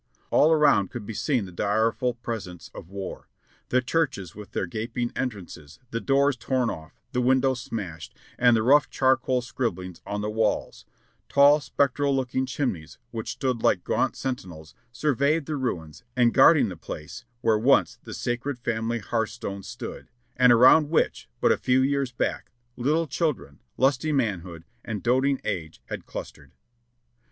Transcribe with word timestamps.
All 0.31 0.51
around 0.51 0.89
could 0.89 1.05
be 1.05 1.13
seen 1.13 1.45
the 1.45 1.51
direful 1.51 2.15
presence 2.15 2.71
of 2.73 2.89
war— 2.89 3.27
the 3.69 3.83
churches 3.83 4.33
with 4.33 4.51
their 4.53 4.65
gaping 4.65 5.11
entrances, 5.15 5.77
the 5.91 6.01
doors 6.01 6.35
torn 6.35 6.69
ofif, 6.69 6.93
the 7.11 7.21
windows 7.21 7.61
smashed, 7.61 8.15
and 8.39 8.57
the 8.57 8.63
rough 8.63 8.89
charcoal 8.89 9.43
scribblings 9.43 10.01
on 10.03 10.21
the 10.21 10.27
walls; 10.31 10.87
tall, 11.29 11.59
spectral 11.59 12.15
looking 12.15 12.47
chimneys, 12.47 12.97
which 13.11 13.29
stood 13.33 13.61
like 13.61 13.83
gaunt 13.83 14.15
sentinels 14.15 14.73
surveying 14.91 15.43
the 15.43 15.55
ruins 15.55 16.03
and 16.15 16.33
guarding 16.33 16.69
the 16.69 16.75
place 16.75 17.23
where 17.41 17.59
once 17.59 17.99
the 18.03 18.15
sacred 18.15 18.57
family 18.57 18.97
hearthstone 18.97 19.61
stood, 19.61 20.09
and 20.35 20.51
around 20.51 20.89
which, 20.89 21.29
but 21.39 21.51
a 21.51 21.57
few 21.57 21.83
3^ears 21.83 22.17
back, 22.17 22.49
little 22.75 23.05
children, 23.05 23.59
lusty 23.77 24.11
manhood 24.11 24.65
and 24.83 25.03
doting 25.03 25.39
age 25.43 25.79
had 25.89 26.07
clustered. 26.07 26.53